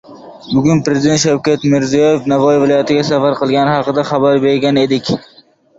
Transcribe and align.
Bugun 0.53 0.79
Prezident 0.87 1.21
Shavkat 1.23 1.67
Mirziyoev 1.75 2.27
Navoiy 2.33 2.59
viloyatiga 2.65 3.07
safar 3.13 3.39
qilgani 3.43 3.77
haqida 3.79 4.09
xabar 4.13 4.45
bergan 4.49 4.87
edik. 4.89 5.17